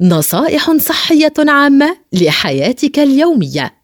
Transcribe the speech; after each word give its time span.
نصائح 0.00 0.76
صحية 0.76 1.32
عامة 1.38 1.96
لحياتك 2.12 2.98
اليومية. 2.98 3.74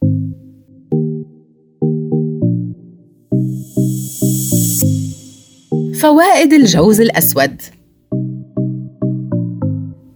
فوائد 6.01 6.53
الجوز 6.53 7.01
الأسود. 7.01 7.63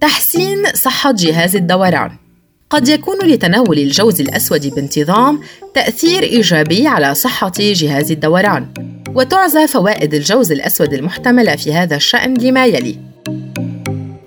تحسين 0.00 0.64
صحة 0.74 1.12
جهاز 1.12 1.56
الدوران. 1.56 2.10
قد 2.70 2.88
يكون 2.88 3.18
لتناول 3.26 3.78
الجوز 3.78 4.20
الأسود 4.20 4.66
بانتظام 4.74 5.40
تأثير 5.74 6.22
إيجابي 6.22 6.86
على 6.86 7.14
صحة 7.14 7.52
جهاز 7.58 8.12
الدوران 8.12 8.66
وتعزى 9.14 9.66
فوائد 9.66 10.14
الجوز 10.14 10.52
الأسود 10.52 10.92
المحتملة 10.92 11.56
في 11.56 11.72
هذا 11.74 11.96
الشأن 11.96 12.34
لما 12.34 12.66
يلي. 12.66 13.13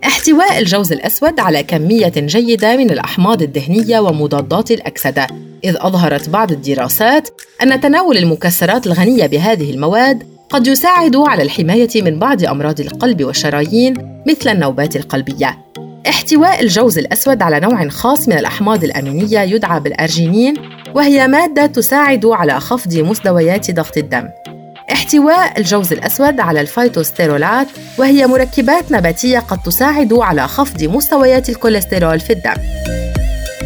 احتواء 0.07 0.59
الجوز 0.59 0.91
الأسود 0.91 1.39
على 1.39 1.63
كمية 1.63 2.13
جيدة 2.15 2.77
من 2.77 2.91
الأحماض 2.91 3.41
الدهنية 3.41 3.99
ومضادات 3.99 4.71
الأكسدة 4.71 5.27
إذ 5.63 5.75
أظهرت 5.79 6.29
بعض 6.29 6.51
الدراسات 6.51 7.29
أن 7.63 7.81
تناول 7.81 8.17
المكسرات 8.17 8.87
الغنية 8.87 9.25
بهذه 9.25 9.71
المواد 9.71 10.23
قد 10.49 10.67
يساعد 10.67 11.15
على 11.15 11.43
الحماية 11.43 11.89
من 11.95 12.19
بعض 12.19 12.43
أمراض 12.43 12.79
القلب 12.79 13.23
والشرايين 13.23 14.21
مثل 14.27 14.49
النوبات 14.49 14.95
القلبية. 14.95 15.57
احتواء 16.09 16.61
الجوز 16.63 16.97
الأسود 16.97 17.41
على 17.41 17.59
نوع 17.59 17.87
خاص 17.87 18.27
من 18.27 18.37
الأحماض 18.37 18.83
الأمينية 18.83 19.39
يدعى 19.39 19.79
بالأرجينين 19.79 20.53
وهي 20.95 21.27
مادة 21.27 21.65
تساعد 21.65 22.25
على 22.25 22.59
خفض 22.59 22.95
مستويات 22.95 23.71
ضغط 23.71 23.97
الدم. 23.97 24.27
احتواء 24.97 25.59
الجوز 25.59 25.93
الأسود 25.93 26.39
على 26.39 26.61
الفيتوستيرولات 26.61 27.67
وهي 27.97 28.27
مركبات 28.27 28.91
نباتية 28.91 29.39
قد 29.39 29.57
تساعد 29.57 30.13
على 30.13 30.47
خفض 30.47 30.83
مستويات 30.83 31.49
الكوليسترول 31.49 32.19
في 32.19 32.33
الدم. 32.33 32.53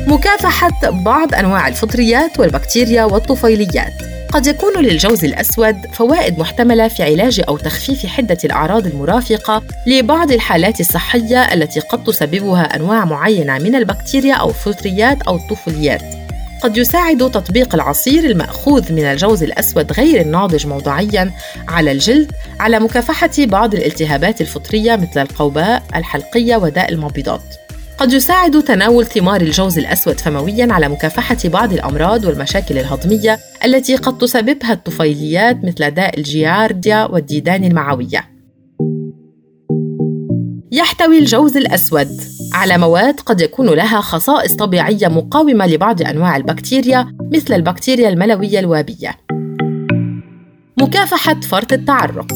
مكافحة 0.07 0.89
بعض 0.89 1.35
أنواع 1.35 1.67
الفطريات 1.67 2.39
والبكتيريا 2.39 3.03
والطفيليات 3.03 3.93
قد 4.31 4.47
يكون 4.47 4.83
للجوز 4.83 5.25
الأسود 5.25 5.75
فوائد 5.93 6.39
محتملة 6.39 6.87
في 6.87 7.03
علاج 7.03 7.41
أو 7.47 7.57
تخفيف 7.57 8.05
حدة 8.05 8.37
الأعراض 8.45 8.87
المرافقة 8.87 9.63
لبعض 9.87 10.31
الحالات 10.31 10.79
الصحية 10.79 11.53
التي 11.53 11.79
قد 11.79 12.03
تسببها 12.03 12.75
أنواع 12.75 13.05
معينة 13.05 13.59
من 13.59 13.75
البكتيريا 13.75 14.33
أو 14.33 14.49
الفطريات 14.49 15.21
أو 15.21 15.35
الطفوليات 15.35 16.01
قد 16.61 16.77
يساعد 16.77 17.17
تطبيق 17.31 17.75
العصير 17.75 18.23
المأخوذ 18.23 18.93
من 18.93 19.03
الجوز 19.03 19.43
الأسود 19.43 19.91
غير 19.91 20.21
الناضج 20.21 20.67
موضعياً 20.67 21.31
على 21.67 21.91
الجلد 21.91 22.31
على 22.59 22.79
مكافحة 22.79 23.31
بعض 23.37 23.73
الالتهابات 23.73 24.41
الفطرية 24.41 24.95
مثل 24.95 25.21
القوباء 25.21 25.83
الحلقية 25.95 26.55
وداء 26.55 26.91
المبيضات. 26.91 27.41
قد 27.97 28.13
يساعد 28.13 28.63
تناول 28.63 29.05
ثمار 29.05 29.41
الجوز 29.41 29.77
الأسود 29.77 30.19
فموياً 30.19 30.73
على 30.73 30.89
مكافحة 30.89 31.37
بعض 31.45 31.73
الأمراض 31.73 32.25
والمشاكل 32.25 32.77
الهضمية 32.77 33.39
التي 33.65 33.95
قد 33.95 34.17
تسببها 34.17 34.73
الطفيليات 34.73 35.65
مثل 35.65 35.91
داء 35.91 36.17
الجيارديا 36.17 37.05
والديدان 37.05 37.63
المعوية. 37.63 38.29
يحتوي 40.71 41.19
الجوز 41.19 41.57
الأسود 41.57 42.21
على 42.53 42.77
مواد 42.77 43.19
قد 43.19 43.41
يكون 43.41 43.69
لها 43.69 44.01
خصائص 44.01 44.55
طبيعية 44.55 45.07
مقاومة 45.07 45.67
لبعض 45.67 46.01
أنواع 46.01 46.35
البكتيريا 46.35 47.15
مثل 47.33 47.53
البكتيريا 47.53 48.09
الملوية 48.09 48.59
الوابية. 48.59 49.17
مكافحة 50.81 51.39
فرط 51.39 51.73
التعرق 51.73 52.33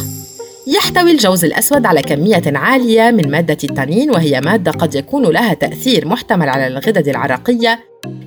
يحتوي 0.68 1.12
الجوز 1.12 1.46
الأسود 1.46 1.86
على 1.86 2.02
كمية 2.02 2.44
عالية 2.46 3.12
من 3.12 3.32
مادة 3.32 3.58
التانين 3.64 4.12
وهي 4.12 4.42
مادة 4.42 4.72
قد 4.72 4.96
يكون 4.96 5.24
لها 5.24 5.54
تأثير 5.54 6.08
محتمل 6.08 6.50
على 6.50 6.68
الغدد 6.68 7.08
العرقية 7.08 7.80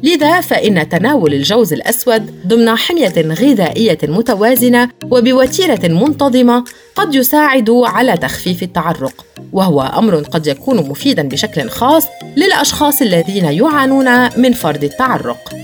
لذا 0.02 0.40
فإن 0.40 0.88
تناول 0.88 1.34
الجوز 1.34 1.72
الأسود 1.72 2.46
ضمن 2.46 2.76
حمية 2.76 3.14
غذائية 3.16 3.98
متوازنة 4.02 4.88
وبوتيرة 5.10 5.88
منتظمة 5.88 6.64
قد 6.94 7.14
يساعد 7.14 7.70
على 7.70 8.16
تخفيف 8.16 8.62
التعرق 8.62 9.24
وهو 9.52 9.82
أمر 9.82 10.14
قد 10.16 10.46
يكون 10.46 10.76
مفيدا 10.76 11.28
بشكل 11.28 11.68
خاص 11.68 12.06
للأشخاص 12.36 13.02
الذين 13.02 13.44
يعانون 13.44 14.40
من 14.40 14.52
فرط 14.52 14.82
التعرق. 14.82 15.57